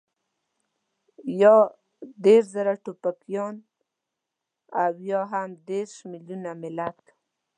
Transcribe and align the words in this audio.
يا 1.41 1.55
دېرش 2.23 2.45
زره 2.55 2.73
ټوپکيان 2.83 3.55
او 4.83 4.93
يا 5.09 5.21
هم 5.31 5.49
دېرش 5.69 5.93
مېليونه 6.11 6.51
ملت. 6.63 6.99